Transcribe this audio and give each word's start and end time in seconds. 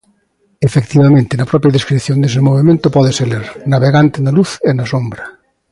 Efectivamente, 0.67 1.33
na 1.39 1.49
propia 1.51 1.73
descrición 1.75 2.17
dese 2.19 2.45
movemento 2.47 2.87
pódese 2.95 3.23
ler: 3.31 3.45
navegante 3.71 4.17
na 4.21 4.35
luz 4.37 4.51
e 4.69 4.71
na 4.77 4.85
sombra. 4.93 5.23